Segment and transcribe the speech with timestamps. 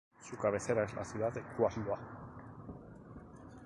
[0.19, 1.95] Su cabecera es la ciudad de Cuautla.